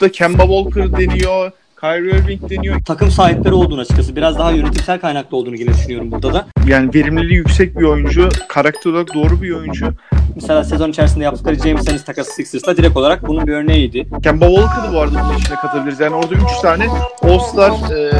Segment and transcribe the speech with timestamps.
[0.00, 1.50] da Kemba Walker deniyor.
[1.80, 2.80] Kyrie Irving deniyor.
[2.84, 4.16] Takım sahipleri olduğunu açıkçası.
[4.16, 6.46] Biraz daha yönetimsel kaynaklı olduğunu yine düşünüyorum burada da.
[6.66, 8.28] Yani verimliliği yüksek bir oyuncu.
[8.48, 9.94] Karakter olarak doğru bir oyuncu.
[10.34, 14.08] Mesela sezon içerisinde yaptıkları James Ennis takası Sixers'la direkt olarak bunun bir örneğiydi.
[14.22, 16.00] Kemba Walker'ı bu arada bunun içine katabiliriz.
[16.00, 16.86] Yani orada 3 tane
[17.22, 18.10] All-Star e,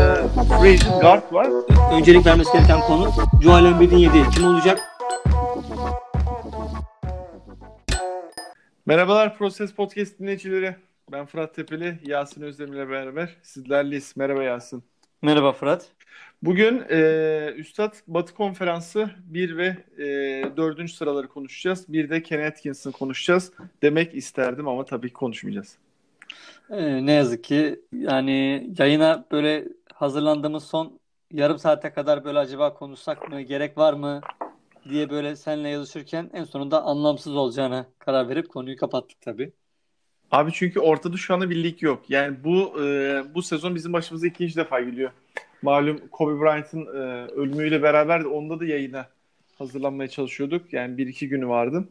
[0.60, 1.48] free agent guard var.
[1.92, 3.10] Öncelik vermesi gereken konu
[3.42, 4.78] Joel Embiid'in yediği kim olacak?
[8.86, 10.87] Merhabalar Proses Podcast dinleyicileri.
[11.12, 14.16] Ben Fırat Tepeli, Yasin Özdemir beraber sizlerleyiz.
[14.16, 14.84] Merhaba Yasin.
[15.22, 15.86] Merhaba Fırat.
[16.42, 20.06] Bugün e, Üstad Batı Konferansı 1 ve e,
[20.56, 20.90] 4.
[20.90, 21.92] sıraları konuşacağız.
[21.92, 23.52] Bir de Ken Atkinson'ı konuşacağız.
[23.82, 25.78] Demek isterdim ama tabii ki konuşmayacağız.
[26.70, 31.00] Ee, ne yazık ki yani yayına böyle hazırlandığımız son
[31.32, 34.20] yarım saate kadar böyle acaba konuşsak mı, gerek var mı
[34.88, 39.52] diye böyle seninle yazışırken en sonunda anlamsız olacağına karar verip konuyu kapattık tabii.
[40.30, 42.10] Abi çünkü ortada şu anda bir lig yok.
[42.10, 45.10] Yani bu e, bu sezon bizim başımıza ikinci defa geliyor.
[45.62, 49.06] Malum Kobe Bryant'ın e, ölümüyle beraber de onda da yayına
[49.58, 50.72] hazırlanmaya çalışıyorduk.
[50.72, 51.88] Yani bir iki günü vardı.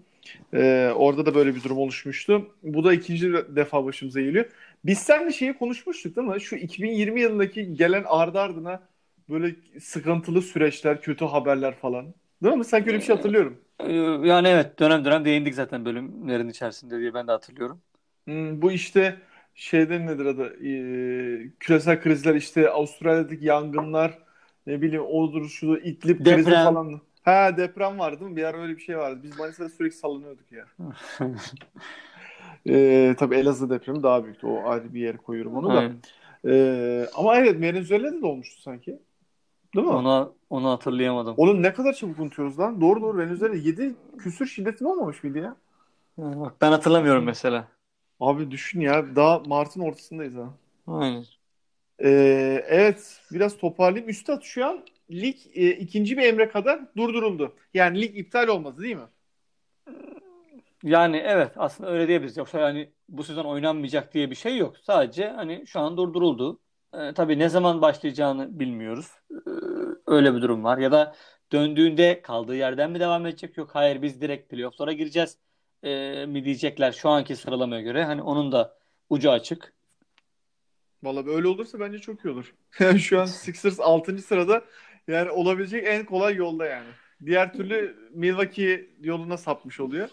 [0.54, 2.48] E, orada da böyle bir durum oluşmuştu.
[2.64, 4.46] Bu da ikinci defa başımıza geliyor.
[4.86, 6.42] Biz seninle şeyi konuşmuştuk değil mi?
[6.42, 8.82] Şu 2020 yılındaki gelen ardı ardına
[9.30, 12.14] böyle sıkıntılı süreçler, kötü haberler falan.
[12.44, 12.66] Değil mi?
[12.66, 13.58] Sanki öyle bir şey hatırlıyorum.
[13.80, 13.94] Ee,
[14.28, 17.82] Yani evet dönem dönem değindik zaten bölümlerin içerisinde diye ben de hatırlıyorum.
[18.28, 19.18] Hmm, bu işte
[19.56, 20.66] şeyden nedir adı?
[20.66, 24.20] Ee, küresel krizler işte Avustralya'daki yangınlar
[24.68, 26.64] ne bileyim odur şu İdlib krizi Deprem.
[26.64, 27.02] falan.
[27.24, 28.38] Ha deprem vardı değil mi?
[28.38, 29.20] Bir ara öyle bir şey vardı.
[29.24, 30.66] Biz Manisa'da sürekli sallanıyorduk ya.
[32.70, 34.48] Ee, tabii Elazığ depremi daha büyüktü.
[34.48, 35.80] O ayrı bir yere koyuyorum onu da.
[35.80, 35.96] Aynen.
[36.48, 39.00] Ee, ama evet Venezuela'da da olmuştu sanki.
[39.76, 39.94] Değil mi?
[39.94, 41.34] Onu, onu hatırlayamadım.
[41.38, 42.82] Oğlum ne kadar çabuk unutuyoruz lan.
[42.82, 45.56] Doğru doğru Venezuela 7 küsür şiddetli olmamış mıydı ya?
[46.18, 47.68] Bak ben hatırlamıyorum mesela.
[48.20, 50.54] Abi düşün ya daha Mart'ın ortasındayız ha.
[50.88, 51.26] Aynen.
[52.04, 54.10] Ee, evet biraz toparlayayım.
[54.10, 57.56] Üstad şu an lig e, ikinci bir emre kadar durduruldu.
[57.74, 59.08] Yani lig iptal olmadı değil mi?
[60.84, 62.38] Yani evet aslında öyle diyebiliriz.
[62.38, 64.78] Yoksa yani bu sezon oynanmayacak diye bir şey yok.
[64.78, 66.60] Sadece hani şu an durduruldu.
[66.94, 69.12] Ee, tabii ne zaman başlayacağını bilmiyoruz.
[69.32, 69.36] Ee,
[70.08, 70.78] öyle bir durum var.
[70.78, 71.16] Ya da
[71.52, 73.58] döndüğünde kaldığı yerden mi devam edecek?
[73.58, 75.38] Yok hayır biz direkt playoff'lara gireceğiz
[75.88, 78.04] ee, mi diyecekler şu anki sıralamaya göre.
[78.04, 78.78] Hani onun da
[79.10, 79.74] ucu açık.
[81.04, 82.54] Valla böyle olursa bence çok iyi olur.
[82.80, 84.18] Yani şu an Sixers 6.
[84.18, 84.64] sırada
[85.08, 86.90] yani olabilecek en kolay yolda yani.
[87.26, 90.10] Diğer türlü Milwaukee yoluna sapmış oluyor.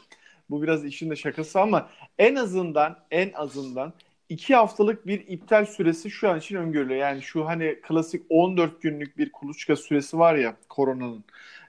[0.51, 3.93] Bu biraz işin de şakası ama en azından en azından
[4.29, 7.01] 2 haftalık bir iptal süresi şu an için öngörülüyor.
[7.01, 11.25] Yani şu hani klasik 14 günlük bir kuluçka süresi var ya koronanın.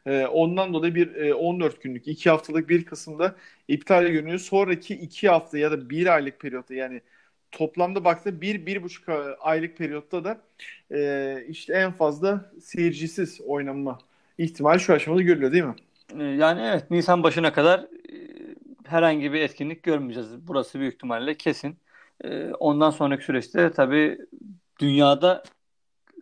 [0.06, 3.36] Ee, ondan dolayı bir e, 14 günlük 2 haftalık bir kısımda
[3.68, 4.40] iptal görünüyor.
[4.40, 7.02] Sonraki 2 hafta ya da 1 aylık periyotta yani
[7.52, 10.42] toplamda baktığında 1-1,5 aylık periyotta da
[10.92, 13.98] e, işte en fazla seyircisiz oynanma
[14.38, 15.76] ihtimali şu aşamada görülüyor değil mi?
[16.20, 17.86] Ee, yani evet Nisan başına kadar e,
[18.86, 20.48] herhangi bir etkinlik görmeyeceğiz.
[20.48, 21.78] Burası büyük ihtimalle kesin.
[22.24, 24.18] Ee, ondan sonraki süreçte tabii
[24.80, 25.44] dünyada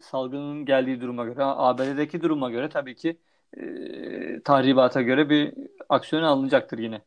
[0.01, 3.17] salgının geldiği duruma göre, ABD'deki duruma göre tabii ki
[3.57, 5.53] e, tahribata göre bir
[5.89, 7.01] aksiyon alınacaktır yine.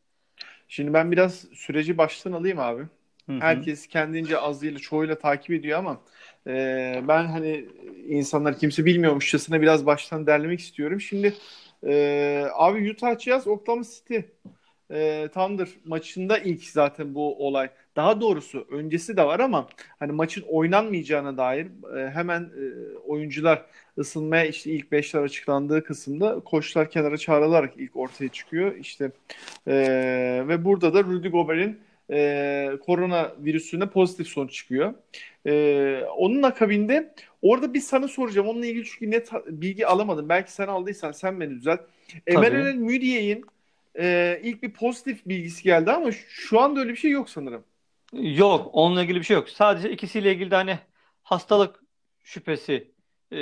[0.67, 2.81] Şimdi ben biraz süreci baştan alayım abi.
[3.25, 3.39] Hı hı.
[3.39, 6.01] Herkes kendince azıyla çoğuyla takip ediyor ama
[6.47, 7.65] e, ben hani
[8.07, 11.01] insanlar kimse bilmiyormuşçasına biraz baştan derlemek istiyorum.
[11.01, 11.33] Şimdi
[11.83, 14.17] e, abi Utah Jazz Oklahoma City
[14.91, 17.69] e, Thunder maçında ilk zaten bu olay.
[17.97, 19.67] Daha doğrusu öncesi de var ama
[19.99, 23.65] hani maçın oynanmayacağına dair e, hemen e, oyuncular
[23.97, 28.75] ısınmaya işte ilk beşler açıklandığı kısımda koçlar kenara çağrılarak ilk ortaya çıkıyor.
[28.75, 29.11] İşte
[29.67, 29.73] e,
[30.47, 31.79] ve burada da Rudy Gobert'in
[32.11, 34.93] e, korona virüsüne pozitif sonuç çıkıyor.
[35.45, 38.47] E, onun akabinde orada bir sana soracağım.
[38.47, 40.29] Onunla ilgili çünkü net bilgi alamadım.
[40.29, 41.79] Belki sen aldıysan sen beni düzelt.
[42.27, 43.45] Emmanuel Mudiay'in
[43.99, 47.63] e, ilk bir pozitif bilgisi geldi ama şu anda öyle bir şey yok sanırım.
[48.13, 49.49] Yok, onunla ilgili bir şey yok.
[49.49, 50.79] Sadece ikisiyle ilgili de hani
[51.23, 51.83] hastalık
[52.23, 52.91] şüphesi
[53.31, 53.37] e,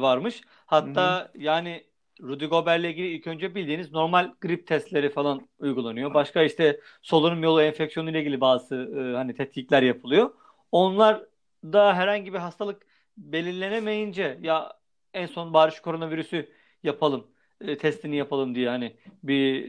[0.00, 0.40] varmış.
[0.66, 1.84] Hatta yani
[2.22, 6.14] Rudy Gobert'le ilgili ilk önce bildiğiniz normal grip testleri falan uygulanıyor.
[6.14, 10.30] Başka işte solunum yolu enfeksiyonu ile ilgili bazı e, hani tetkikler yapılıyor.
[10.72, 11.22] Onlar
[11.64, 12.86] da herhangi bir hastalık
[13.16, 14.72] belirlenemeyince ya
[15.14, 16.52] en son bari şu koronavirüsü
[16.82, 17.26] yapalım,
[17.60, 19.68] e, testini yapalım diye hani bir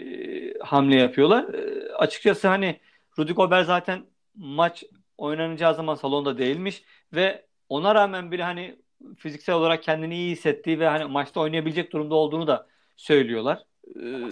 [0.56, 1.54] e, hamle yapıyorlar.
[1.54, 2.80] E, açıkçası hani
[3.20, 4.06] Rudy Gobert zaten
[4.38, 4.84] maç
[5.18, 8.80] oynanacağı zaman salonda değilmiş ve ona rağmen bile hani
[9.18, 13.64] fiziksel olarak kendini iyi hissettiği ve hani maçta oynayabilecek durumda olduğunu da söylüyorlar.
[13.96, 14.30] Ee,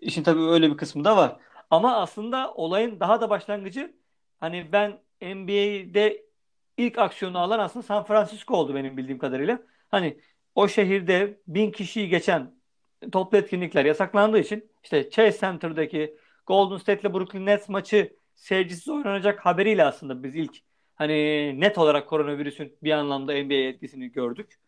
[0.00, 1.36] işin tabii öyle bir kısmı da var.
[1.70, 3.94] Ama aslında olayın daha da başlangıcı
[4.40, 6.26] hani ben NBA'de
[6.76, 9.62] ilk aksiyonu alan aslında San Francisco oldu benim bildiğim kadarıyla.
[9.88, 10.20] Hani
[10.54, 12.54] o şehirde bin kişiyi geçen
[13.12, 16.16] toplu etkinlikler yasaklandığı için işte Chase Center'daki
[16.46, 20.56] Golden State ile Brooklyn Nets maçı seyircisiz oynanacak haberiyle aslında biz ilk
[20.94, 21.14] hani
[21.60, 24.58] net olarak koronavirüsün bir anlamda NBA etkisini gördük.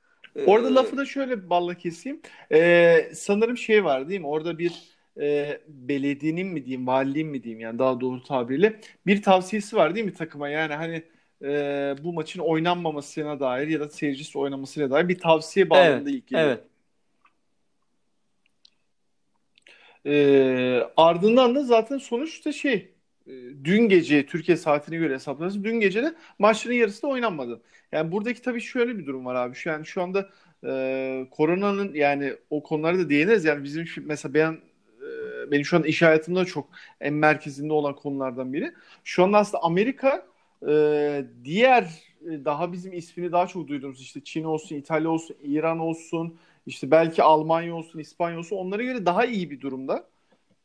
[0.47, 2.21] Orada ee, lafı da şöyle balla keseyim.
[2.53, 4.27] Ee, sanırım şey var değil mi?
[4.27, 4.73] Orada bir
[5.21, 10.07] e, belediyenin mi diyeyim, valiliğin mi diyeyim yani daha doğru tabiriyle bir tavsiyesi var değil
[10.07, 10.49] mi takıma?
[10.49, 11.03] Yani hani
[11.43, 16.29] e, bu maçın oynanmamasına dair ya da seyircisi oynamasına dair bir tavsiye bağlamında evet, ilk
[16.29, 16.49] geliyor.
[16.49, 16.65] Evet.
[20.07, 22.95] E, ardından da zaten sonuçta şey
[23.65, 25.65] dün gece Türkiye saatine göre hesaplarız.
[25.65, 27.61] Dün gece de maçların yarısı da oynanmadı.
[27.93, 29.55] Yani buradaki tabii şöyle bir durum var abi.
[29.55, 30.29] Şu yani şu anda
[30.67, 33.45] e, koronanın yani o konulara da değiniriz.
[33.45, 34.59] Yani bizim mesela ben
[35.47, 36.69] e, benim şu an iş hayatımda çok
[37.01, 38.73] en merkezinde olan konulardan biri.
[39.05, 40.27] Şu anda aslında Amerika
[40.69, 41.83] e, diğer
[42.31, 46.91] e, daha bizim ismini daha çok duyduğumuz işte Çin olsun, İtalya olsun, İran olsun, işte
[46.91, 50.07] belki Almanya olsun, İspanya olsun onlara göre daha iyi bir durumda.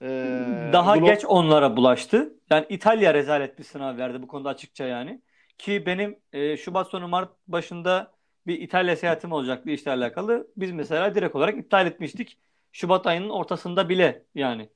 [0.02, 2.34] Ee, daha Glo- geç onlara bulaştı.
[2.50, 5.22] Yani İtalya rezalet bir sınav verdi bu konuda açıkça yani.
[5.58, 8.12] Ki benim e, Şubat sonu Mart başında
[8.48, 10.48] bir İtalya seyahatim olacaktı işle alakalı.
[10.58, 12.38] Biz mesela direkt olarak iptal etmiştik.
[12.72, 14.70] Şubat ayının ortasında bile yani.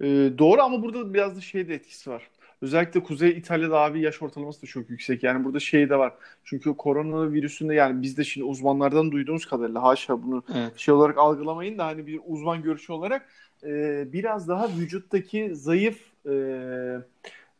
[0.00, 0.06] Ee,
[0.38, 2.30] doğru ama burada biraz da şey de etkisi var.
[2.62, 5.22] Özellikle Kuzey İtalya'da abi yaş ortalaması da çok yüksek.
[5.22, 6.14] Yani burada şey de var.
[6.44, 10.78] Çünkü korona virüsünde yani biz de şimdi uzmanlardan duyduğumuz kadarıyla haşa bunu evet.
[10.78, 13.28] şey olarak algılamayın da hani bir uzman görüşü olarak
[13.64, 16.32] e, biraz daha vücuttaki zayıf e,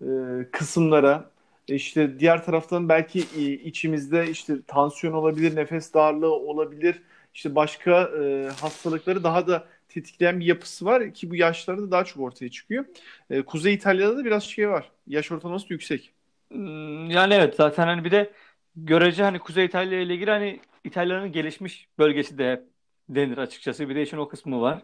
[0.02, 0.06] e,
[0.52, 1.30] kısımlara
[1.68, 3.20] işte diğer taraftan belki
[3.64, 7.02] içimizde işte tansiyon olabilir, nefes darlığı olabilir,
[7.34, 12.22] işte başka e, hastalıkları daha da tetikleyen bir yapısı var ki bu yaşlarda daha çok
[12.22, 12.84] ortaya çıkıyor.
[13.30, 14.90] E, Kuzey İtalya'da da biraz şey var.
[15.06, 16.12] Yaş ortalaması yüksek.
[16.52, 18.32] Hmm, yani evet zaten hani bir de
[18.76, 22.64] görece hani Kuzey İtalya ile ilgili hani İtalya'nın gelişmiş bölgesi de
[23.08, 23.88] denir açıkçası.
[23.88, 24.82] Bir de işin o kısmı var.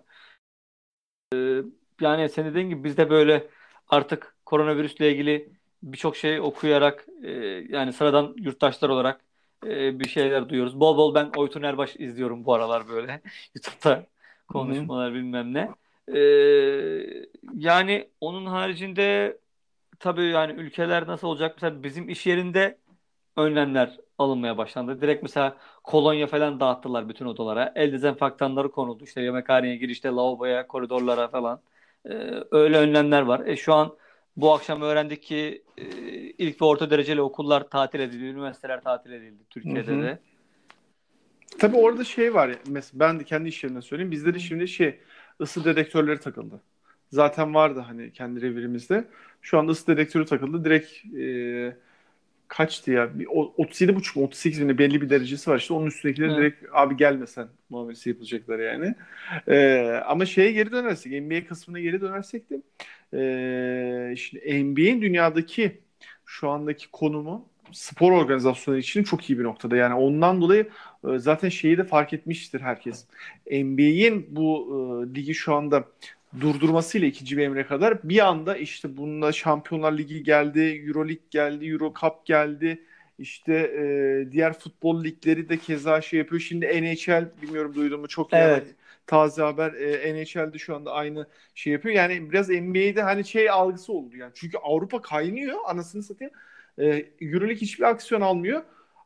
[1.35, 1.65] Ee,
[2.01, 3.47] yani sen dediğin gibi biz de böyle
[3.89, 5.49] artık koronavirüsle ilgili
[5.83, 7.31] birçok şey okuyarak e,
[7.69, 9.21] yani sıradan yurttaşlar olarak
[9.67, 10.81] e, bir şeyler duyuyoruz.
[10.81, 13.21] Bol bol ben Oytun Erbaş izliyorum bu aralar böyle
[13.55, 14.07] YouTube'da
[14.49, 15.15] konuşmalar Hı-hı.
[15.15, 15.71] bilmem ne.
[16.19, 16.21] E,
[17.55, 19.39] yani onun haricinde
[19.99, 21.57] tabii yani ülkeler nasıl olacak?
[21.57, 22.79] Mesela bizim iş yerinde
[23.37, 25.01] önlemler alınmaya başlandı.
[25.01, 27.73] Direkt mesela kolonya falan dağıttılar bütün odalara.
[27.77, 29.05] El dezenfektanları konuldu.
[29.05, 31.61] İşte yemekhaneye girişte, lavaboya, koridorlara falan.
[32.11, 33.47] Ee, öyle önlemler var.
[33.47, 33.97] E, şu an
[34.37, 35.85] bu akşam öğrendik ki e,
[36.39, 38.25] ilk ve orta dereceli okullar tatil edildi.
[38.25, 40.03] Üniversiteler tatil edildi Türkiye'de Hı-hı.
[40.03, 40.19] de.
[41.59, 42.57] Tabii orada şey var ya.
[42.67, 44.11] Mesela ben de kendi iş yerimden söyleyeyim.
[44.11, 44.99] Bizde de şimdi şey
[45.41, 46.61] ısı dedektörleri takıldı.
[47.11, 49.05] Zaten vardı hani kendi revirimizde.
[49.43, 50.65] Şu anda ısı dedektörü takıldı.
[50.65, 51.77] Direkt e,
[52.57, 53.19] kaçtı ya?
[53.19, 55.59] Bir, 37 buçuk 38 bine belli bir derecesi var.
[55.59, 56.39] İşte onun üstündekiler evet.
[56.39, 58.95] direkt abi gelmesen muamelesi yapılacaklar yani.
[59.49, 62.63] Ee, ama şeye geri dönersek NBA kısmına geri dönersek de
[63.13, 65.81] e, şimdi NBA'in dünyadaki
[66.27, 69.77] şu andaki konumu spor organizasyonu için çok iyi bir noktada.
[69.77, 70.69] Yani ondan dolayı
[71.09, 73.05] e, zaten şeyi de fark etmiştir herkes.
[73.51, 75.85] NBA'in bu e, ligi şu anda
[76.41, 81.67] durdurmasıyla ikinci bir emre kadar bir anda işte bununla Şampiyonlar Ligi geldi, Euro Lig geldi,
[81.67, 82.83] Euro Cup geldi.
[83.19, 86.41] İşte e, diğer futbol ligleri de keza şey yapıyor.
[86.41, 88.67] Şimdi NHL bilmiyorum duydun mu çok evet.
[88.67, 88.75] yani
[89.07, 91.95] taze haber e, NHL'de şu anda aynı şey yapıyor.
[91.95, 94.33] Yani biraz NBA'de hani şey algısı oldu yani.
[94.35, 96.33] Çünkü Avrupa kaynıyor anasını satayım.
[96.79, 96.85] E,
[97.21, 98.63] Euroleague hiçbir aksiyon almıyor.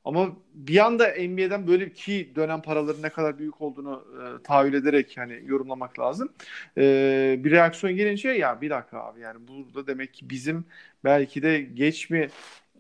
[0.09, 5.17] Ama bir anda NBA'den böyle ki dönem paraların ne kadar büyük olduğunu e, tahayyül ederek
[5.17, 6.33] yani yorumlamak lazım.
[6.79, 10.65] E, bir reaksiyon gelince ya bir dakika abi yani burada demek ki bizim
[11.05, 12.29] belki de geç mi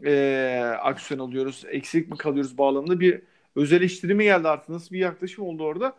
[0.06, 3.22] e, aksiyon alıyoruz, eksik mi kalıyoruz bağlamında bir
[3.56, 5.94] öz eleştiri geldi artık nasıl bir yaklaşım oldu orada.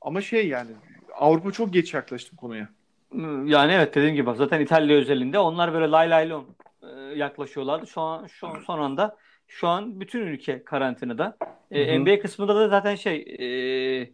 [0.00, 0.70] Ama şey yani
[1.14, 2.68] Avrupa çok geç yaklaştı konuya.
[3.44, 6.32] Yani evet dediğim gibi zaten İtalya özelinde onlar böyle lay lay
[6.82, 7.86] e, yaklaşıyorlardı.
[7.86, 9.16] Şu an şu an son anda
[9.50, 11.36] şu an bütün ülke karantinada.
[11.70, 14.12] E, NBA kısmında da zaten şey e,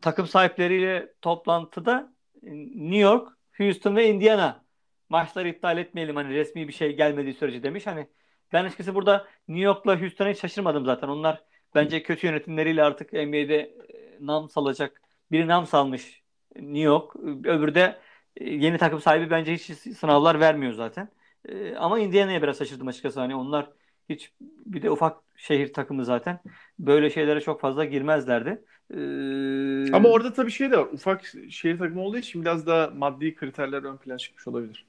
[0.00, 4.64] takım sahipleriyle toplantıda New York, Houston ve Indiana
[5.08, 7.86] maçları iptal etmeyelim hani resmi bir şey gelmediği sürece demiş.
[7.86, 8.06] Hani
[8.52, 11.08] ben açıkçası burada New York'la Houston'a hiç şaşırmadım zaten.
[11.08, 11.44] Onlar
[11.74, 15.02] bence kötü yönetimleriyle artık NBA'de e, nam salacak.
[15.32, 16.22] Biri nam salmış
[16.56, 17.16] New York.
[17.44, 18.00] Öbürü de
[18.36, 19.62] e, yeni takım sahibi bence hiç
[19.96, 21.08] sınavlar vermiyor zaten.
[21.48, 23.20] E, ama Indiana'ya biraz şaşırdım açıkçası.
[23.20, 23.70] Hani onlar
[24.10, 26.40] hiç bir de ufak şehir takımı zaten.
[26.78, 28.64] Böyle şeylere çok fazla girmezlerdi.
[28.90, 29.92] Ee...
[29.92, 30.88] Ama orada tabii şey de var.
[30.92, 34.86] Ufak şehir takımı olduğu için biraz daha maddi kriterler ön plana çıkmış olabilir.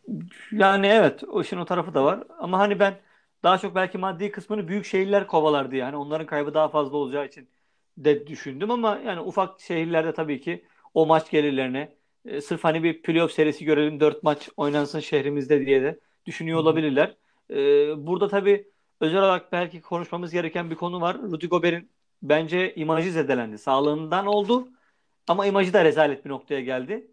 [0.52, 1.24] Yani evet.
[1.24, 2.24] O işin o tarafı da var.
[2.40, 2.94] Ama hani ben
[3.44, 5.84] daha çok belki maddi kısmını büyük şehirler kovalar diye.
[5.84, 7.48] Hani onların kaybı daha fazla olacağı için
[7.98, 13.02] de düşündüm ama yani ufak şehirlerde tabii ki o maç gelirlerine e, sırf hani bir
[13.02, 17.16] playoff serisi görelim dört maç oynansın şehrimizde diye de düşünüyor olabilirler.
[17.50, 17.56] E,
[18.08, 18.71] burada tabii
[19.02, 21.18] özel olarak belki konuşmamız gereken bir konu var.
[21.22, 21.90] Rudy Gobert'in
[22.24, 23.58] bence imajı zedelendi.
[23.58, 24.68] Sağlığından oldu
[25.28, 27.08] ama imajı da rezalet bir noktaya geldi.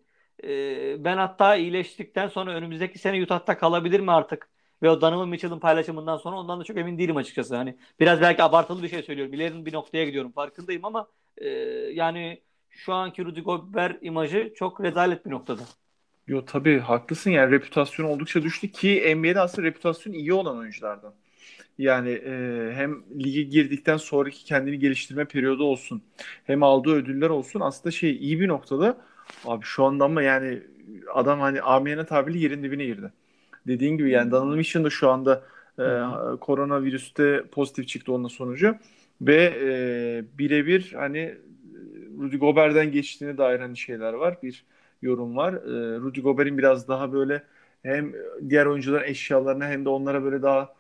[0.45, 4.49] E, ben hatta iyileştikten sonra önümüzdeki sene Utah'ta kalabilir mi artık?
[4.83, 7.57] Ve o Donovan Mitchell'ın paylaşımından sonra ondan da çok emin değilim açıkçası.
[7.57, 9.35] Hani biraz belki abartılı bir şey söylüyorum.
[9.35, 11.49] İlerin bir noktaya gidiyorum farkındayım ama e,
[11.93, 12.41] yani
[12.71, 15.63] şu anki Rudy Gobert imajı çok rezalet bir noktada.
[16.27, 21.15] Yo tabii haklısın yani reputasyon oldukça düştü ki NBA'de aslında reputasyon iyi olan oyunculardan.
[21.79, 26.03] Yani e, hem lige girdikten sonraki kendini geliştirme periyodu olsun
[26.45, 28.97] hem aldığı ödüller olsun aslında şey iyi bir noktada.
[29.45, 30.63] Abi şu anda ama yani
[31.15, 33.13] adam hani amiyane tabiri yerin dibine girdi.
[33.67, 35.45] Dediğin gibi yani Donovan Mitchell da şu anda
[35.79, 35.83] e,
[36.41, 38.77] koronavirüste pozitif çıktı onun sonucu
[39.21, 41.39] ve e, birebir hani
[42.21, 44.39] Rudy Gobert'den geçtiğine dair hani şeyler var.
[44.43, 44.65] Bir
[45.03, 45.53] yorum var.
[45.55, 47.43] E, Rudy Gobert'in biraz daha böyle
[47.83, 48.13] hem
[48.49, 50.75] diğer oyuncuların eşyalarına hem de onlara böyle daha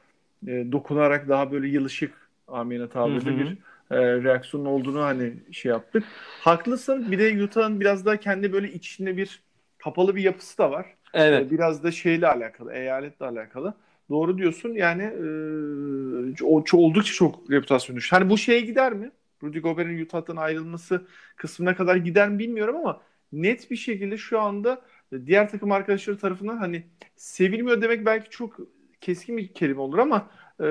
[0.47, 2.12] e, dokunarak daha böyle yılışık
[2.49, 3.57] amine tabirle bir
[3.90, 6.04] e, reaksiyonun olduğunu hani şey yaptık.
[6.40, 7.11] Haklısın.
[7.12, 9.42] Bir de Utah'ın biraz daha kendi böyle içinde bir
[9.78, 10.87] kapalı bir yapısı da var.
[11.14, 11.47] Evet.
[11.47, 13.75] E, biraz da şeyle alakalı, eyaletle alakalı.
[14.11, 14.73] Doğru diyorsun.
[14.73, 18.16] Yani e, o, oldukça çok reputasyon düştü.
[18.16, 19.11] Hani bu şeye gider mi?
[19.42, 23.00] Rudy Gobert'in Utah'tan ayrılması kısmına kadar gider mi bilmiyorum ama
[23.33, 24.83] net bir şekilde şu anda
[25.26, 28.57] diğer takım arkadaşları tarafından hani sevilmiyor demek belki çok
[29.00, 30.64] keskin bir kelime olur ama e,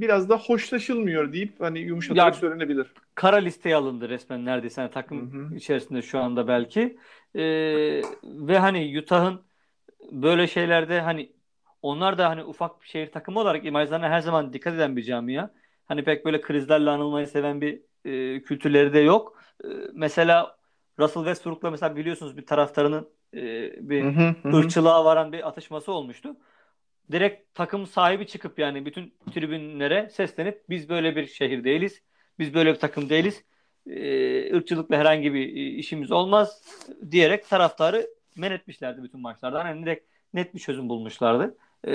[0.00, 2.92] biraz da hoşlaşılmıyor deyip hani yumuşatarak ya, söylenebilir.
[3.14, 5.56] Kara listeye alındı resmen neredeyse hani takım Hı-hı.
[5.56, 6.98] içerisinde şu anda belki.
[7.34, 7.42] E,
[8.24, 9.40] ve hani Utah'ın
[10.12, 11.32] böyle şeylerde hani
[11.82, 15.50] onlar da hani ufak bir şehir takımı olarak imajlarına her zaman dikkat eden bir camia.
[15.86, 19.42] Hani pek böyle krizlerle anılmayı seven bir e, kültürleri de yok.
[19.64, 20.56] E, mesela
[20.98, 23.40] Russell Westbrook'la mesela biliyorsunuz bir taraftarının e,
[23.90, 26.36] bir hı hı, ırkçılığa varan bir atışması olmuştu.
[27.12, 32.02] Direkt takım sahibi çıkıp yani bütün tribünlere seslenip biz böyle bir şehir değiliz.
[32.38, 33.44] Biz böyle bir takım değiliz.
[33.86, 36.62] E, ırkçılıkla herhangi bir işimiz olmaz
[37.10, 39.66] diyerek taraftarı men etmişlerdi bütün maçlardan.
[39.66, 41.56] Yani direkt net bir çözüm bulmuşlardı.
[41.84, 41.94] Ee,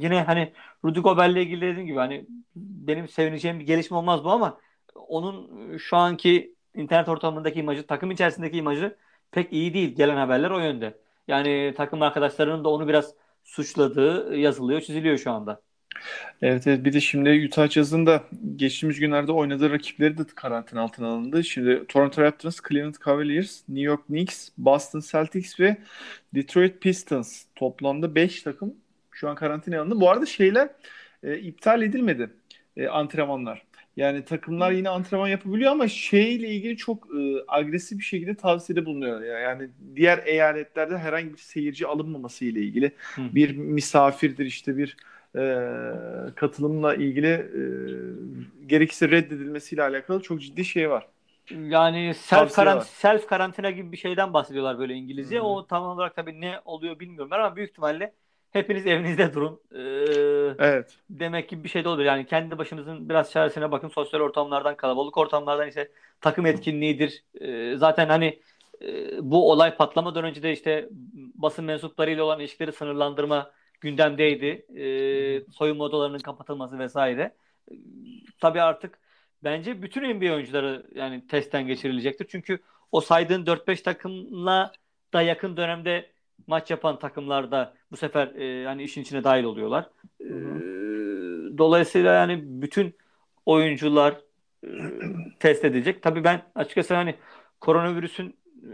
[0.00, 0.52] yine hani
[0.84, 4.60] Rudy Gobert'le ilgili dediğim gibi hani benim sevineceğim bir gelişme olmaz bu ama
[4.94, 8.96] onun şu anki internet ortamındaki imajı, takım içerisindeki imajı
[9.30, 9.94] pek iyi değil.
[9.96, 10.98] Gelen haberler o yönde.
[11.28, 15.62] Yani takım arkadaşlarının da onu biraz suçladığı yazılıyor, çiziliyor şu anda.
[16.42, 18.24] Evet, evet bir de şimdi Utah Jazz'ın da
[18.56, 21.44] geçtiğimiz günlerde oynadığı rakipleri de karantina altına alındı.
[21.44, 25.76] Şimdi Toronto Raptors, Cleveland Cavaliers, New York Knicks, Boston Celtics ve
[26.34, 28.74] Detroit Pistons toplamda 5 takım
[29.10, 30.00] şu an karantina alındı.
[30.00, 30.68] Bu arada şeyler
[31.22, 32.30] e, iptal edilmedi
[32.76, 33.62] e, antrenmanlar.
[33.96, 39.22] Yani takımlar yine antrenman yapabiliyor ama şeyle ilgili çok e, agresif bir şekilde tavsiyede bulunuyor.
[39.22, 43.22] Yani diğer eyaletlerde herhangi bir seyirci alınmaması ile ilgili Hı.
[43.34, 44.96] bir misafirdir işte bir
[45.36, 47.26] e, katılımla ilgili
[48.62, 51.08] e, gerekirse reddedilmesiyle alakalı çok ciddi şey var.
[51.50, 55.36] Yani self, karant self karantina gibi bir şeyden bahsediyorlar böyle İngilizce.
[55.36, 55.44] Hı-hı.
[55.44, 58.14] O tam olarak tabii ne oluyor bilmiyorum ama büyük ihtimalle
[58.54, 59.60] hepiniz evinizde durun.
[59.74, 60.98] Ee, evet.
[61.10, 62.04] Demek ki bir şey de olur.
[62.04, 63.88] Yani kendi başınızın biraz çaresine bakın.
[63.88, 67.24] Sosyal ortamlardan, kalabalık ortamlardan işte takım etkinliğidir.
[67.40, 68.40] Ee, zaten hani
[68.82, 70.88] e, bu olay patlamadan önce de işte
[71.34, 74.46] basın mensuplarıyla olan ilişkileri sınırlandırma gündemdeydi.
[74.80, 77.34] Ee, soyunma odalarının kapatılması vesaire.
[77.70, 77.74] Ee,
[78.40, 78.98] tabii artık
[79.44, 82.26] bence bütün NBA oyuncuları yani testten geçirilecektir.
[82.28, 82.58] Çünkü
[82.92, 84.72] o saydığın 4-5 takımla
[85.12, 86.13] da yakın dönemde
[86.46, 89.90] maç yapan takımlar da bu sefer e, hani işin içine dahil oluyorlar.
[90.20, 90.28] E,
[91.58, 92.96] dolayısıyla yani bütün
[93.46, 94.20] oyuncular
[94.64, 94.68] e,
[95.40, 96.02] test edecek.
[96.02, 97.14] Tabii ben açıkçası hani
[97.60, 98.72] koronavirüsün e,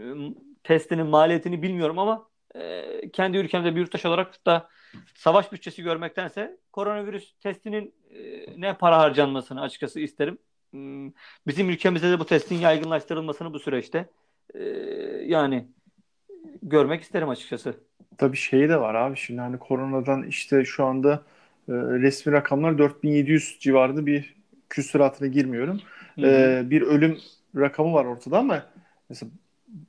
[0.63, 4.69] testinin maliyetini bilmiyorum ama e, kendi ülkemde bir yurttaş olarak da
[5.15, 10.37] savaş bütçesi görmektense koronavirüs testinin e, ne para harcanmasını açıkçası isterim.
[10.71, 11.11] Hmm,
[11.47, 14.09] bizim ülkemizde de bu testin yaygınlaştırılmasını bu süreçte
[14.53, 14.59] e,
[15.25, 15.67] yani
[16.63, 17.75] görmek isterim açıkçası.
[18.17, 21.13] Tabii şey de var abi şimdi hani koronadan işte şu anda
[21.69, 24.35] e, resmi rakamlar 4700 civarında bir
[24.69, 25.81] küsuratına girmiyorum.
[26.19, 27.17] E, bir ölüm
[27.55, 28.65] rakamı var ortada ama
[29.09, 29.31] mesela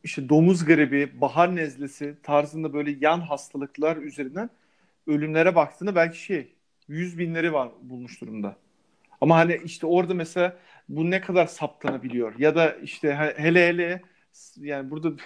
[0.05, 4.50] işte domuz gribi, bahar nezlesi tarzında böyle yan hastalıklar üzerinden
[5.07, 6.52] ölümlere baktığında belki şey
[6.88, 8.57] 100 binleri var bulmuş durumda.
[9.21, 10.57] Ama hani işte orada mesela
[10.88, 14.02] bu ne kadar saptanabiliyor ya da işte hele hele
[14.57, 15.12] yani burada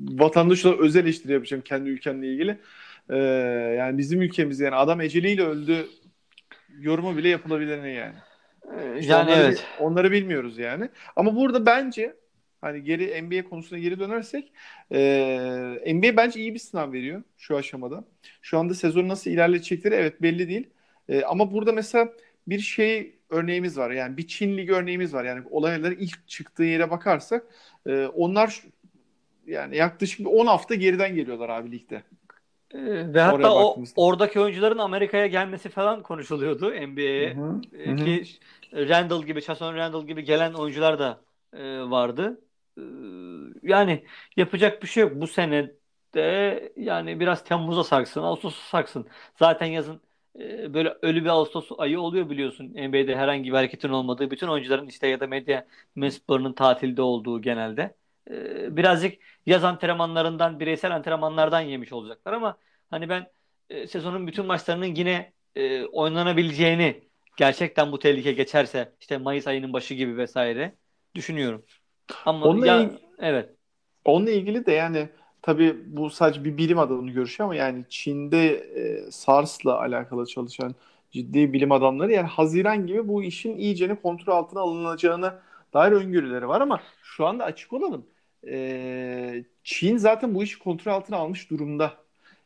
[0.00, 2.60] vatandaş olarak özel eleştiri yapacağım kendi ülkemle ilgili.
[3.10, 3.16] Ee,
[3.78, 5.86] yani bizim ülkemiz yani adam eceliyle öldü
[6.78, 8.14] yorumu bile yapılabilir yani.
[8.78, 9.66] Ee, işte yani onları, evet.
[9.80, 10.88] Onları bilmiyoruz yani.
[11.16, 12.16] Ama burada bence
[12.60, 14.52] hani geri NBA konusuna geri dönersek
[14.92, 18.04] e, NBA bence iyi bir sınav veriyor şu aşamada.
[18.42, 20.70] Şu anda sezon nasıl ilerleyecekleri evet belli değil.
[21.08, 22.12] E, ama burada mesela
[22.46, 23.90] bir şey örneğimiz var.
[23.90, 25.24] Yani bir Çin Ligi örneğimiz var.
[25.24, 27.46] Yani olayların ilk çıktığı yere bakarsak
[27.86, 28.62] e, onlar
[29.46, 32.02] yani yaklaşık 10 hafta geriden geliyorlar abi ligde.
[32.74, 37.36] Ee, ve hatta o oradaki oyuncuların Amerika'ya gelmesi falan konuşuluyordu NBA'ye.
[37.72, 38.24] Ee, ki
[38.72, 41.20] Randall gibi, Jason Randall gibi gelen oyuncular da
[41.52, 42.40] e, vardı.
[42.78, 42.82] Ee,
[43.62, 44.04] yani
[44.36, 45.12] yapacak bir şey yok.
[45.14, 45.70] Bu sene
[46.14, 49.06] de yani biraz Temmuz'a saksın, Ağustos'a saksın.
[49.36, 50.00] Zaten yazın
[50.40, 52.66] e, böyle ölü bir Ağustos ayı oluyor biliyorsun.
[52.66, 55.66] NBA'de herhangi bir hareketin olmadığı, bütün oyuncuların işte ya da medya
[55.96, 57.94] mensuplarının tatilde olduğu genelde.
[58.30, 62.58] E, birazcık yaz antrenmanlarından, bireysel antrenmanlardan yemiş olacaklar ama
[62.90, 63.26] hani ben
[63.70, 69.94] e, sezonun bütün maçlarının yine e, oynanabileceğini gerçekten bu tehlike geçerse işte Mayıs ayının başı
[69.94, 70.74] gibi vesaire
[71.14, 71.64] düşünüyorum.
[72.26, 73.50] Ama Onunla ya, ilgili, evet.
[74.04, 75.08] Onunla ilgili de yani
[75.42, 80.74] tabii bu sadece bir bilim adamının görüşü ama yani Çin'de e, SARS'la alakalı çalışan
[81.10, 85.34] ciddi bilim adamları yani Haziran gibi bu işin iyicene kontrol altına alınacağını
[85.74, 88.06] dair öngörüleri var ama şu anda açık olalım.
[88.48, 91.92] E, Çin zaten bu işi kontrol altına almış durumda.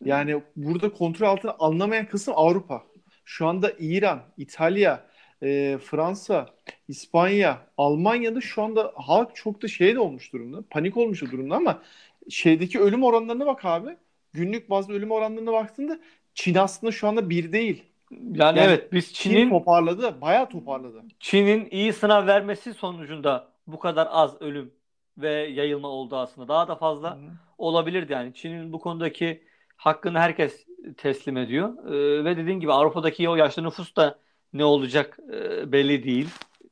[0.04, 2.82] Yani burada kontrol altına alınamayan kısım Avrupa.
[3.24, 5.06] Şu anda İran, İtalya,
[5.42, 6.46] e, Fransa,
[6.88, 10.62] İspanya, Almanya'da şu anda halk çok da şey de olmuş durumda.
[10.70, 11.82] Panik olmuş durumda ama
[12.30, 13.96] şeydeki ölüm oranlarına bak abi.
[14.32, 15.98] Günlük bazı ölüm oranlarına baktığında
[16.34, 17.82] Çin aslında şu anda bir değil.
[18.10, 21.02] Yani, yani evet biz Çin'in Çin toparladı, bayağı toparladı.
[21.20, 24.74] Çin'in iyi sınav vermesi sonucunda bu kadar az ölüm
[25.18, 26.48] ve yayılma oldu aslında.
[26.48, 27.20] Daha da fazla Hı.
[27.58, 28.34] olabilirdi yani.
[28.34, 29.42] Çin'in bu konudaki
[29.76, 31.86] hakkını herkes teslim ediyor.
[31.86, 34.18] Ee, ve dediğin gibi Avrupa'daki o yaşlı nüfus da
[34.52, 36.28] ne olacak e, belli değil.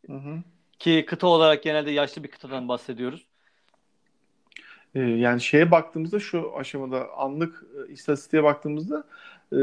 [0.07, 0.39] Hı hı.
[0.79, 3.27] Ki kıta olarak genelde yaşlı bir kıtadan bahsediyoruz.
[4.95, 9.05] Ee, yani şeye baktığımızda şu aşamada anlık e, istatistiğe baktığımızda
[9.53, 9.57] e,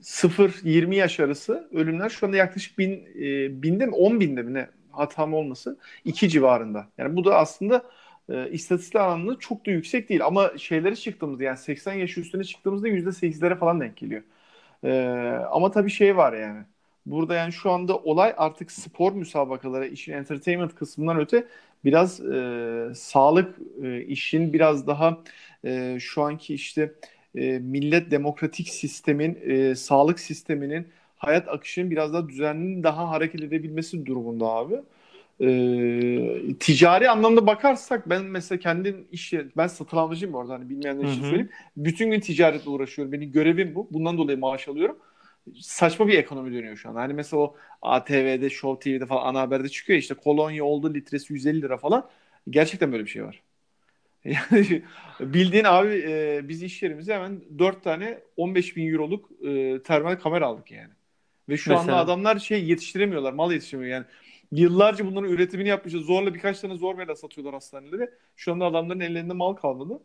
[0.00, 4.68] 0-20 yaş arası ölümler şu anda yaklaşık bin, e, binde mi 10 binde mi ne
[4.92, 6.88] hatam olması 2 civarında.
[6.98, 7.82] Yani bu da aslında
[8.28, 12.88] e, istatistik anlamında çok da yüksek değil ama şeyleri çıktığımızda yani 80 yaş üstüne çıktığımızda
[12.88, 14.22] %8'lere falan denk geliyor.
[14.84, 14.92] E,
[15.52, 16.64] ama tabii şey var yani
[17.06, 21.48] burada yani şu anda olay artık spor müsabakaları işin entertainment kısmından öte
[21.84, 25.18] biraz e, sağlık e, işin biraz daha
[25.64, 26.94] e, şu anki işte
[27.34, 34.06] e, millet demokratik sistemin e, sağlık sisteminin hayat akışının biraz daha düzenli daha hareket edebilmesi
[34.06, 34.74] durumunda abi.
[35.40, 41.04] E, ticari anlamda bakarsak ben mesela kendim iş ben satın almacıyım bu arada hani bilmeyenler
[41.04, 41.50] için söyleyeyim.
[41.76, 43.12] Bütün gün ticaretle uğraşıyorum.
[43.12, 43.88] Benim görevim bu.
[43.90, 44.96] Bundan dolayı maaş alıyorum
[45.60, 46.94] saçma bir ekonomi dönüyor şu an.
[46.94, 51.62] Hani mesela o ATV'de, Show TV'de falan ana haberde çıkıyor işte kolonya oldu litresi 150
[51.62, 52.08] lira falan.
[52.50, 53.42] Gerçekten böyle bir şey var.
[54.24, 54.82] Yani
[55.20, 60.46] bildiğin abi e, biz iş yerimize hemen 4 tane 15 bin euroluk e, termal kamera
[60.46, 60.90] aldık yani.
[61.48, 61.82] Ve şu Mesela...
[61.82, 64.06] anda adamlar şey yetiştiremiyorlar, mal yetiştiremiyor yani.
[64.52, 66.02] Yıllarca bunların üretimini yapmışız.
[66.02, 68.10] Zorla birkaç tane zor meyla satıyorlar hastanelere.
[68.36, 70.00] Şu anda adamların ellerinde mal kalmadı.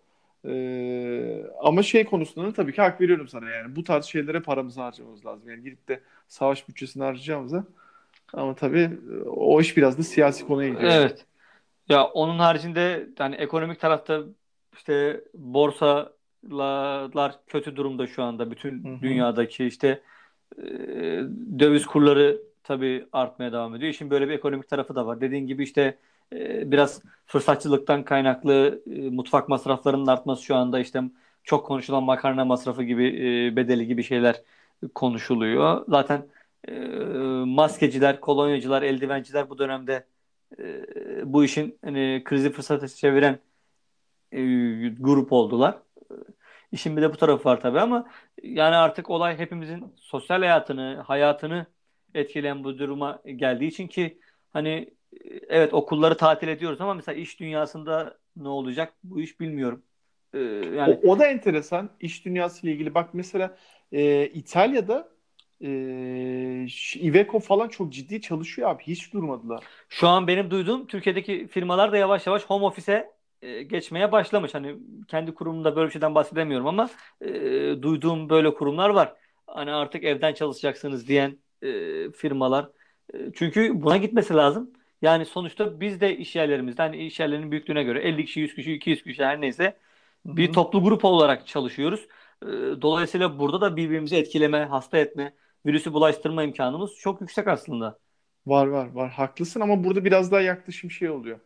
[0.46, 3.76] Ee, ama şey konusunda tabii ki hak veriyorum sana yani.
[3.76, 5.50] Bu tarz şeylere paramızı harcamamız lazım.
[5.50, 7.64] Yani gidip de savaş bütçesini harcayacağımıza.
[8.34, 8.90] Ama tabii
[9.26, 10.92] o iş biraz da siyasi konuya gidiyor.
[10.92, 11.26] Evet.
[11.90, 14.24] Ya onun haricinde yani ekonomik tarafta
[14.74, 16.12] işte borsalar
[17.48, 19.02] kötü durumda şu anda bütün Hı-hı.
[19.02, 20.02] dünyadaki işte
[20.58, 20.64] e,
[21.60, 23.92] döviz kurları tabii artmaya devam ediyor.
[23.92, 25.22] İşin böyle bir ekonomik tarafı da var.
[25.22, 25.98] Dediğin gibi işte
[26.34, 31.02] ee, biraz fırsatçılıktan kaynaklı e, mutfak masraflarının artması şu anda işte
[31.44, 33.08] çok konuşulan makarna masrafı gibi
[33.48, 34.42] e, bedeli gibi şeyler
[34.96, 35.86] konuşuluyor.
[35.88, 36.28] Zaten
[36.68, 36.74] e,
[37.46, 40.06] maskeciler, kolonyacılar, eldivenciler bu dönemde
[41.26, 43.40] bu işin hani, krizi fırsatı çeviren
[45.00, 45.80] grup oldular.
[46.72, 48.10] İşin bir de bu tarafı var tabii ama
[48.44, 51.66] yani artık olay hepimizin sosyal hayatını, hayatını
[52.14, 54.20] etkileyen bu duruma geldiği için ki
[54.54, 54.94] hani
[55.50, 59.84] evet okulları tatil ediyoruz ama mesela iş dünyasında ne olacak bu iş bilmiyorum.
[60.34, 60.40] Ee,
[60.76, 62.94] yani o, o da enteresan iş dünyası ile ilgili.
[62.94, 63.58] Bak mesela
[63.92, 65.10] e, İtalya'da
[65.62, 65.68] e,
[66.96, 68.84] Iveco falan çok ciddi çalışıyor abi.
[68.84, 69.64] Hiç durmadılar.
[69.90, 73.12] Şu an benim duyduğum Türkiye'deki firmalar da yavaş yavaş home office'e
[73.42, 74.54] e, geçmeye başlamış.
[74.54, 74.76] Hani
[75.08, 76.90] kendi kurumumda böyle bir şeyden bahsedemiyorum ama
[77.22, 77.32] e,
[77.82, 79.14] duyduğum böyle kurumlar var.
[79.48, 81.68] Hani artık evden çalışacaksınız diyen e,
[82.12, 82.70] firmalar.
[83.14, 84.72] E, çünkü buna gitmesi lazım.
[85.02, 88.74] Yani sonuçta biz de iş yerlerimizde hani iş yerlerinin büyüklüğüne göre 50 kişi, 100 kişi,
[88.74, 89.78] 200 kişi her neyse
[90.26, 90.54] bir Hı-hı.
[90.54, 92.08] toplu grup olarak çalışıyoruz.
[92.82, 95.34] Dolayısıyla burada da birbirimizi etkileme, hasta etme
[95.66, 98.00] virüsü bulaştırma imkanımız çok yüksek aslında.
[98.46, 101.40] Var var var haklısın ama burada biraz daha yaklaşım şey oluyor.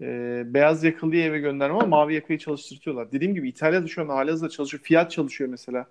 [0.00, 3.12] Ee, beyaz yakalıyı eve gönderme ama mavi yakayı çalıştırtıyorlar.
[3.12, 4.82] Dediğim gibi İtalya'da şu an halihazırda çalışıyor.
[4.82, 5.86] Fiyat çalışıyor mesela.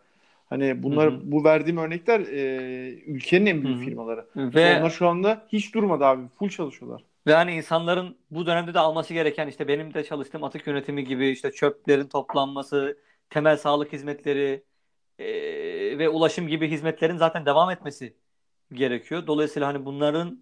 [0.49, 1.21] Hani bunlar Hı hı.
[1.32, 3.86] bu verdiğim örnekler e, ülkenin en büyük Hı hı.
[3.86, 4.25] firmaları.
[4.36, 6.28] Ve Onlar şu anda hiç durmadı abi.
[6.39, 7.04] Full çalışıyorlar.
[7.29, 11.29] Ve hani insanların bu dönemde de alması gereken işte benim de çalıştığım atık yönetimi gibi
[11.29, 12.97] işte çöplerin toplanması,
[13.29, 14.63] temel sağlık hizmetleri
[15.19, 18.17] eee, ve ulaşım gibi hizmetlerin zaten devam etmesi
[18.73, 19.27] gerekiyor.
[19.27, 20.39] Dolayısıyla hani bunların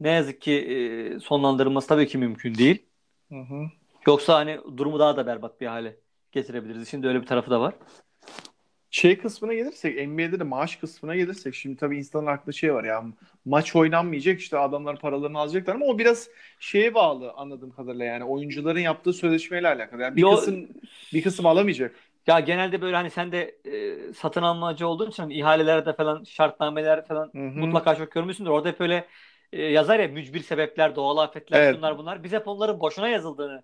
[0.00, 2.86] ne yazık ki eee, sonlandırılması tabii ki mümkün değil.
[3.28, 3.70] Hı hı.
[4.06, 5.96] Yoksa hani durumu daha da berbat bir hale
[6.32, 6.88] getirebiliriz.
[6.88, 7.74] Şimdi öyle bir tarafı da var.
[8.94, 13.04] Şey kısmına gelirsek, NBA'de de maaş kısmına gelirsek şimdi tabii insanın aklında şey var ya
[13.44, 16.28] maç oynanmayacak işte adamlar paralarını alacaklar ama o biraz
[16.60, 20.02] şeye bağlı anladığım kadarıyla yani oyuncuların yaptığı sözleşmeyle alakalı.
[20.02, 20.68] Yani bir Yo- kısım
[21.14, 21.94] bir kısım alamayacak.
[22.26, 27.06] Ya genelde böyle hani sen de eee, satın almacı olduğun için hani ihalelerde falan şartnameler
[27.06, 27.60] falan Hı hı.
[27.60, 28.50] mutlaka çok görmüşsündür.
[28.50, 29.04] Orada hep öyle
[29.52, 31.74] e, yazar ya mücbir sebepler, doğal afetler, Evet.
[31.76, 32.24] şunlar bunlar.
[32.24, 33.62] Biz hep onların boşuna yazıldığını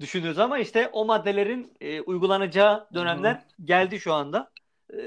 [0.00, 4.50] düşünürüz ama işte o maddelerin e, uygulanacağı dönemler geldi şu anda.
[4.92, 4.98] E,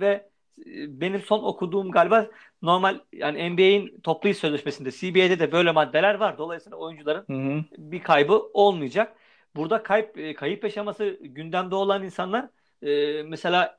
[0.00, 0.30] ve
[0.88, 2.30] benim son okuduğum galiba
[2.62, 6.38] normal yani NBA'in toplu iş sözleşmesinde CBA'de de böyle maddeler var.
[6.38, 7.64] Dolayısıyla oyuncuların Hı hı.
[7.78, 9.16] bir kaybı olmayacak.
[9.56, 12.48] Burada kayıp kayıp yaşaması gündemde olan insanlar
[12.82, 13.78] e, mesela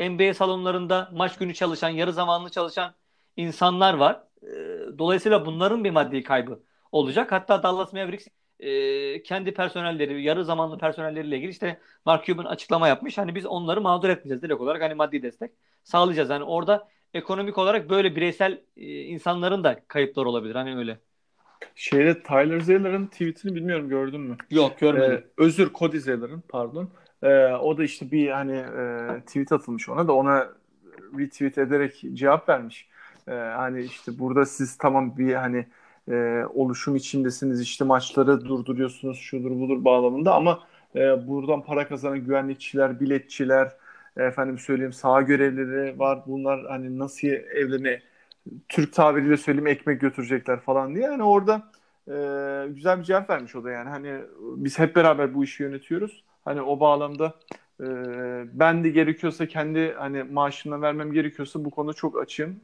[0.00, 2.94] NBA salonlarında maç günü çalışan, yarı zamanlı çalışan
[3.36, 4.24] insanlar var.
[4.42, 4.48] E,
[4.98, 6.62] dolayısıyla bunların bir maddi kaybı
[6.92, 7.32] olacak.
[7.32, 8.26] Hatta Dallas Mavericks
[8.62, 13.18] e, kendi personelleri, yarı zamanlı personelleriyle ilgili işte Mark Cuban açıklama yapmış.
[13.18, 15.50] Hani biz onları mağdur etmeyeceğiz direkt olarak hani maddi destek
[15.84, 16.30] sağlayacağız.
[16.30, 20.54] Hani orada ekonomik olarak böyle bireysel e, insanların da kayıplar olabilir.
[20.54, 20.98] Hani öyle.
[21.74, 24.36] Şeyde Tyler Zeller'ın tweetini bilmiyorum gördün mü?
[24.50, 26.90] Yok Ee, özür Cody Zeller'ın pardon.
[27.22, 30.48] Ee, o da işte bir hani e, tweet atılmış ona da ona
[31.18, 32.88] retweet ederek cevap vermiş.
[33.28, 35.66] Ee, hani işte burada siz tamam bir hani
[36.10, 40.60] e, oluşum içindesiniz işte maçları durduruyorsunuz şudur budur bağlamında ama
[40.96, 43.76] e, buradan para kazanan güvenlikçiler, biletçiler,
[44.16, 46.22] efendim söyleyeyim saha görevlileri var.
[46.26, 48.02] Bunlar hani nasıl evlerine
[48.68, 51.04] Türk tabiriyle söyleyeyim ekmek götürecekler falan diye.
[51.04, 51.72] Yani orada
[52.08, 52.12] e,
[52.74, 53.88] güzel bir cevap vermiş o da yani.
[53.88, 56.24] Hani biz hep beraber bu işi yönetiyoruz.
[56.44, 57.34] Hani o bağlamda
[57.80, 57.86] e,
[58.52, 62.60] ben de gerekiyorsa kendi hani maaşımdan vermem gerekiyorsa bu konuda çok açığım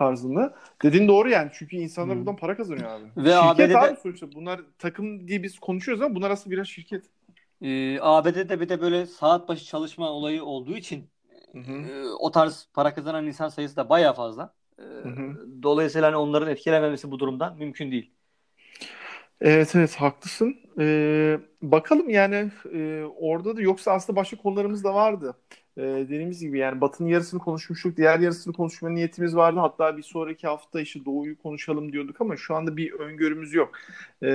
[0.00, 0.54] tarzında.
[0.82, 1.50] Dediğin doğru yani.
[1.52, 2.20] Çünkü insanlar Hı.
[2.20, 3.04] buradan para kazanıyor abi.
[3.16, 4.32] Ve şirket ABD'de abi sonuçta.
[4.32, 7.04] Bunlar takım diye biz konuşuyoruz ama bunlar aslında biraz şirket.
[7.62, 11.10] Ee, ABD'de bir de böyle saat başı çalışma olayı olduğu için
[11.54, 14.54] e, o tarz para kazanan insan sayısı da bayağı fazla.
[15.02, 15.62] Hı.
[15.62, 18.10] Dolayısıyla hani onların etkilenmemesi bu durumdan mümkün değil.
[19.40, 20.56] Evet evet haklısın.
[20.78, 25.36] Ee, bakalım yani e, orada da yoksa aslında başka konularımız da vardı.
[25.76, 27.96] Ee, dediğimiz gibi yani Batı'nın yarısını konuşmuştuk.
[27.96, 29.60] Diğer yarısını konuşma niyetimiz vardı.
[29.60, 33.72] Hatta bir sonraki hafta işte Doğu'yu konuşalım diyorduk ama şu anda bir öngörümüz yok.
[34.22, 34.28] Ee,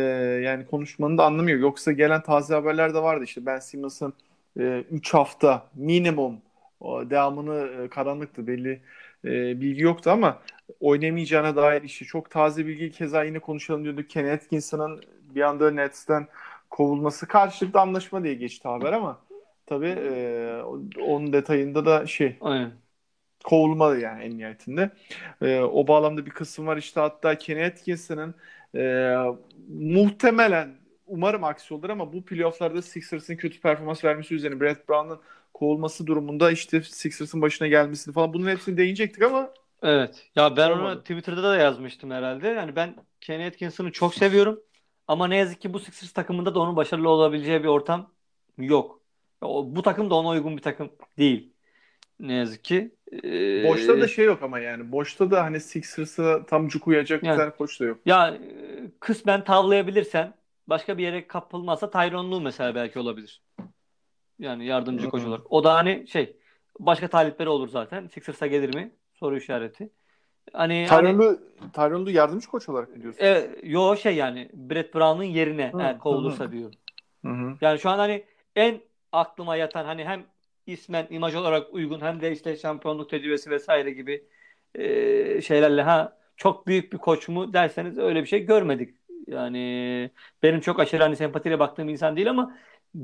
[0.43, 1.61] yani konuşmanın da anlamı yok.
[1.61, 3.23] Yoksa gelen taze haberler de vardı.
[3.23, 4.13] İşte Ben Simmons'ın
[4.55, 6.41] 3 hafta minimum
[6.81, 8.81] devamını e, karanlıktı belli
[9.25, 10.41] e, bilgi yoktu ama
[10.79, 14.09] oynamayacağına dair işte çok taze bilgi keza yine konuşalım diyorduk.
[14.09, 15.03] Kenny Atkinson'ın
[15.35, 16.27] bir anda Nets'ten
[16.69, 19.19] kovulması karşılıklı anlaşma diye geçti haber ama
[19.65, 20.61] tabii e,
[21.01, 22.71] onun detayında da şey Aynen.
[23.43, 24.91] kovulmadı yani en nihayetinde.
[25.41, 28.35] E, o bağlamda bir kısım var işte hatta Kenny Atkinson'ın
[28.75, 29.15] e,
[29.69, 30.75] muhtemelen
[31.07, 35.19] umarım aksi olur ama bu playofflarda Sixers'ın kötü performans vermesi üzerine Brett Brown'ın
[35.53, 40.29] kovulması durumunda işte Sixers'ın başına gelmesini falan bunun hepsini değinecektik ama Evet.
[40.35, 40.99] Ya ben onu.
[41.01, 42.47] Twitter'da da yazmıştım herhalde.
[42.47, 44.59] Yani ben Kenny Atkinson'ı çok seviyorum.
[45.07, 48.13] Ama ne yazık ki bu Sixers takımında da onun başarılı olabileceği bir ortam
[48.57, 49.01] yok.
[49.45, 51.53] O, bu takım da ona uygun bir takım değil.
[52.19, 52.95] Ne yazık ki.
[53.23, 57.27] Ee, boşta da şey yok ama yani boşta da hani Sixers'a tam cuk uyacak bir
[57.27, 57.37] Yani.
[57.37, 57.99] tane koç da yok.
[58.05, 58.39] Ya e,
[58.99, 60.33] kısmen tavlayabilirsen
[60.67, 63.41] başka bir yere kapılmazsa Tyronn Lue mesela belki olabilir.
[64.39, 65.27] Yani yardımcı koç Hı.
[65.27, 65.51] olarak.
[65.51, 66.37] O da hani şey
[66.79, 68.07] başka talipleri olur zaten.
[68.07, 68.91] Sixers'a gelir mi?
[69.13, 69.89] Soru işareti.
[70.53, 71.37] Hani hani Tyronn Lue,
[71.73, 73.23] Tyronn Lue yardımcı koç olarak mı diyorsun?
[73.25, 76.51] e, yo şey yani Brett Brown'un yerine hı, kovulursa hı.
[76.51, 76.73] diyor.
[77.25, 77.57] Hı hı.
[77.61, 78.81] Yani şu an hani en
[79.15, 80.25] aklıma yatan hani hem
[80.67, 84.27] ismen imaj olarak uygun hem de işte şampiyonluk tecrübesi vesaire gibi
[84.75, 88.95] e, şeylerle ha çok büyük bir koç mu derseniz öyle bir şey görmedik.
[89.27, 90.11] Yani
[90.43, 92.57] benim çok aşırı hani sempatiyle baktığım insan değil ama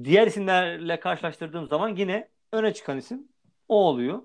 [0.04, 3.28] diğer isimlerle karşılaştırdığım zaman yine öne çıkan isim
[3.68, 4.22] o oluyor.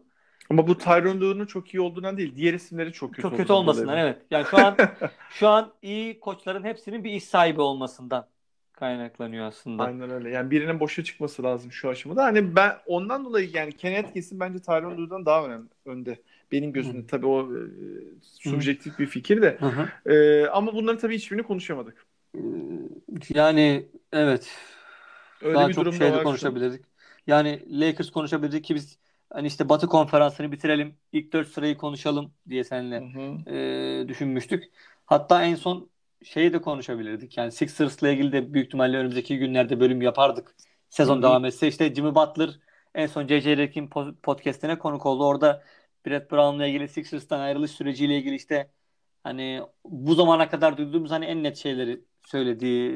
[0.50, 2.36] Ama bu Tyronn Lue'nun çok iyi olduğundan değil.
[2.36, 4.22] Diğer isimleri çok kötü Çok kötü olmasından evet.
[4.30, 4.76] Yani şu an
[5.30, 8.28] şu an iyi koçların hepsinin bir iş sahibi olmasından
[8.76, 9.84] kaynaklanıyor aslında.
[9.84, 10.30] Aynen öyle.
[10.30, 12.24] Yani birinin boşa çıkması lazım şu aşamada.
[12.24, 16.22] Hani ben ondan dolayı yani Kenny Atkinson bence Tyronn Lue'dan daha önemli önde.
[16.52, 17.60] Benim gözümde tabii o e,
[18.22, 19.58] subjektif bir fikir de.
[19.60, 20.10] Hı hı.
[20.12, 22.06] E, ama bunların tabii hiçbirini konuşamadık.
[23.34, 24.50] Yani evet.
[25.40, 26.54] Öyle Daha bir çok durum da şey de var şu an.
[26.54, 26.84] konuşabilirdik.
[27.26, 28.98] Yani Lakers konuşabilirdik ki biz
[29.30, 30.94] hani işte Batı konferansını bitirelim.
[31.12, 33.44] ilk dört sırayı konuşalım diye seninle Hı hı.
[34.02, 34.64] e, düşünmüştük.
[35.06, 35.90] Hatta en son
[36.26, 37.36] şeyi de konuşabilirdik.
[37.36, 40.54] Yani Sixers'la ilgili de büyük ihtimalle önümüzdeki günlerde bölüm yapardık.
[40.90, 42.50] Sezon devam etse işte Jimmy Butler
[42.94, 43.28] en son.
[43.28, 45.24] Redick'in po- podcast'ine konuk oldu.
[45.24, 45.62] Orada
[46.06, 48.70] Brett Brown'la ilgili Sixers'tan ayrılış süreciyle ilgili işte
[49.24, 52.90] hani bu zamana kadar duyduğumuz hani en net şeyleri söylediği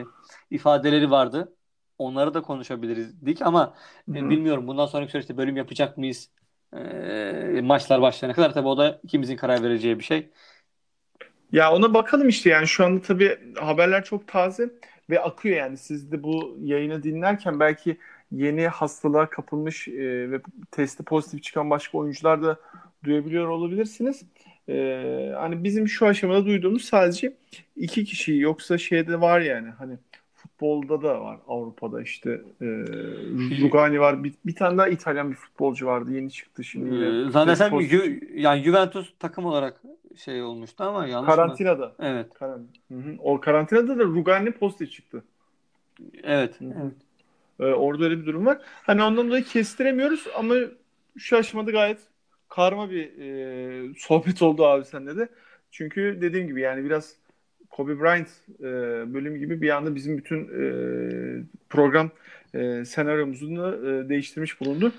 [0.00, 0.04] e,
[0.50, 1.56] ifadeleri vardı.
[1.98, 3.74] Onları da konuşabiliriz dik ama
[4.08, 6.30] e, bilmiyorum bundan sonraki süreçte bölüm yapacak mıyız?
[6.76, 10.30] E, maçlar başlayana kadar tabii o da ikimizin karar vereceği bir şey.
[11.54, 14.70] Ya ona bakalım işte yani şu anda tabii haberler çok taze
[15.10, 17.96] ve akıyor yani siz de bu yayını dinlerken belki
[18.32, 20.40] yeni hastalığa kapılmış e, ve
[20.70, 22.56] testi pozitif çıkan başka oyuncular da
[23.04, 24.22] duyabiliyor olabilirsiniz.
[24.68, 27.34] E, hani bizim şu aşamada duyduğumuz sadece
[27.76, 29.98] iki kişi yoksa şeyde var yani hani
[30.34, 32.66] futbolda da var Avrupa'da işte e,
[33.62, 36.94] Rugani var bir, bir tane daha İtalyan bir futbolcu vardı yeni çıktı şimdi.
[36.94, 38.00] E, Testi zannedersem pozitif.
[38.00, 39.80] Ju- yani Juventus takım olarak
[40.16, 41.36] şey olmuştu ama yanlış mı?
[41.36, 41.94] Karantinada.
[42.00, 42.34] Evet.
[42.34, 43.16] Karan- Hı hı.
[43.18, 45.24] O karantinada da Rugani pozitif çıktı.
[46.22, 46.60] Evet.
[46.60, 46.74] Hı hı.
[46.82, 46.92] evet.
[47.60, 48.58] Ee, orada öyle bir durum var.
[48.64, 50.54] Hani ondan dolayı kestiremiyoruz ama
[51.18, 51.98] şu aşamada gayet
[52.48, 55.28] karma bir e, sohbet oldu abi sende de.
[55.70, 57.16] Çünkü dediğim gibi yani biraz
[57.70, 58.28] Kobe Bryant
[58.60, 58.64] e,
[59.14, 62.10] bölümü gibi bir anda bizim bütün e, program
[62.54, 64.92] e, senaryomuzu da e, değiştirmiş bulundu.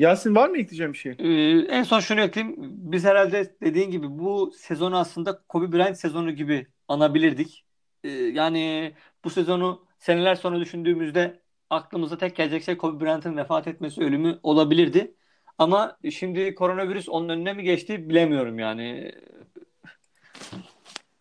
[0.00, 1.12] Yasin var mı ekleyeceğim bir şey?
[1.18, 2.56] Ee, en son şunu ekleyeyim.
[2.92, 7.64] Biz herhalde dediğin gibi bu sezonu aslında Kobe Bryant sezonu gibi anabilirdik.
[8.04, 8.92] Ee, yani
[9.24, 15.14] bu sezonu seneler sonra düşündüğümüzde aklımıza tek gelecek şey Kobe Bryant'ın vefat etmesi, ölümü olabilirdi.
[15.58, 19.12] Ama şimdi koronavirüs onun önüne mi geçti bilemiyorum yani.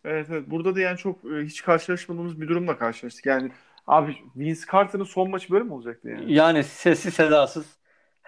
[0.05, 0.43] Evet evet.
[0.47, 3.25] Burada da yani çok e, hiç karşılaşmadığımız bir durumla karşılaştık.
[3.25, 3.51] Yani
[3.87, 6.33] abi Vince Carter'ın son maçı böyle mi olacaktı yani?
[6.33, 7.78] Yani sessiz sedasız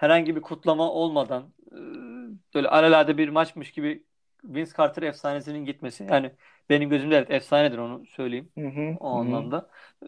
[0.02, 4.04] herhangi bir kutlama olmadan e, böyle alelade bir maçmış gibi
[4.44, 6.04] Vince Carter efsanesinin gitmesi.
[6.10, 6.32] Yani
[6.70, 9.70] benim gözümde evet efsanedir onu söyleyeyim Hı hı, o hı anlamda.
[10.02, 10.06] Ee,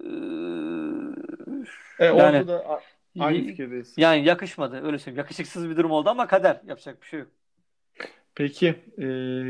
[1.99, 2.81] E, yani da
[3.19, 3.95] aynı fikirdeyiz.
[3.97, 5.19] yani yakışmadı öyle söyleyeyim.
[5.19, 7.29] Yakışıksız bir durum oldu ama kader yapacak bir şey yok.
[8.35, 9.05] Peki e,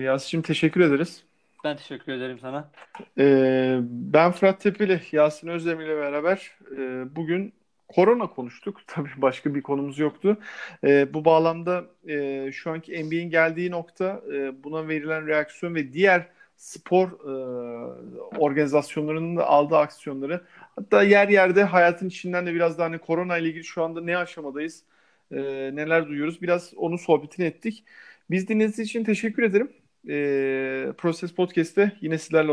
[0.05, 1.25] Yasin'cim teşekkür ederiz.
[1.65, 2.71] Ben teşekkür ederim sana.
[3.19, 7.55] E, ben Fırat Tepeli, Yasin Özdemir ile beraber e, bugün
[7.95, 8.81] korona konuştuk.
[8.87, 10.39] Tabii başka bir konumuz yoktu.
[10.85, 16.27] E, bu bağlamda e, şu anki NBA'in geldiği nokta e, buna verilen reaksiyon ve diğer
[16.57, 17.33] spor e,
[18.39, 20.45] organizasyonlarının da aldığı aksiyonları
[20.77, 24.17] hatta yer yerde hayatın içinden de biraz daha hani korona ile ilgili şu anda ne
[24.17, 24.85] aşamadayız
[25.33, 25.37] e,
[25.75, 27.85] neler duyuyoruz biraz onun sohbetini ettik.
[28.31, 29.73] Biz dinlediğiniz için teşekkür ederim.
[30.09, 32.53] E, Proses Podcast'te yine sizlerle